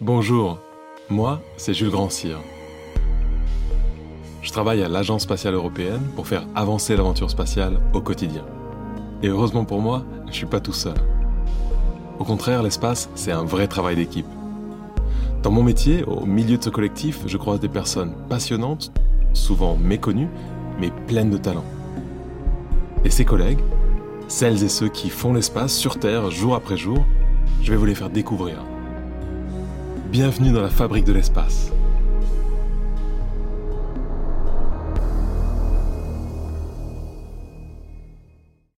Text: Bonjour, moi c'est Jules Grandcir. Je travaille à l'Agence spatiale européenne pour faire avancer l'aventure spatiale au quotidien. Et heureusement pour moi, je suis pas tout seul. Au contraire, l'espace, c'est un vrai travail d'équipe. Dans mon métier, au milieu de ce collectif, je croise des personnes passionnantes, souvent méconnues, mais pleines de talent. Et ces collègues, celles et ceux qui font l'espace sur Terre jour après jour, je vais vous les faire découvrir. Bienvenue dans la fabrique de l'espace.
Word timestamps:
Bonjour, 0.00 0.58
moi 1.08 1.40
c'est 1.56 1.72
Jules 1.72 1.90
Grandcir. 1.90 2.38
Je 4.42 4.52
travaille 4.52 4.82
à 4.82 4.88
l'Agence 4.88 5.22
spatiale 5.22 5.54
européenne 5.54 6.02
pour 6.14 6.26
faire 6.26 6.46
avancer 6.54 6.94
l'aventure 6.94 7.30
spatiale 7.30 7.80
au 7.94 8.02
quotidien. 8.02 8.44
Et 9.22 9.28
heureusement 9.28 9.64
pour 9.64 9.80
moi, 9.80 10.04
je 10.28 10.34
suis 10.34 10.46
pas 10.46 10.60
tout 10.60 10.74
seul. 10.74 10.94
Au 12.18 12.24
contraire, 12.24 12.62
l'espace, 12.62 13.08
c'est 13.14 13.32
un 13.32 13.42
vrai 13.42 13.68
travail 13.68 13.96
d'équipe. 13.96 14.26
Dans 15.42 15.50
mon 15.50 15.62
métier, 15.62 16.04
au 16.04 16.26
milieu 16.26 16.58
de 16.58 16.62
ce 16.62 16.70
collectif, 16.70 17.20
je 17.26 17.36
croise 17.36 17.60
des 17.60 17.68
personnes 17.68 18.14
passionnantes, 18.28 18.92
souvent 19.32 19.76
méconnues, 19.76 20.28
mais 20.78 20.90
pleines 21.06 21.30
de 21.30 21.38
talent. 21.38 21.64
Et 23.04 23.10
ces 23.10 23.24
collègues, 23.24 23.60
celles 24.28 24.62
et 24.62 24.68
ceux 24.68 24.88
qui 24.88 25.08
font 25.08 25.32
l'espace 25.32 25.74
sur 25.74 25.98
Terre 25.98 26.30
jour 26.30 26.54
après 26.54 26.76
jour, 26.76 27.04
je 27.62 27.70
vais 27.70 27.76
vous 27.78 27.86
les 27.86 27.94
faire 27.94 28.10
découvrir. 28.10 28.58
Bienvenue 30.10 30.52
dans 30.52 30.62
la 30.62 30.68
fabrique 30.68 31.04
de 31.04 31.12
l'espace. 31.12 31.72